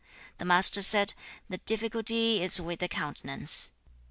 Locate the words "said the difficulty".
0.81-2.41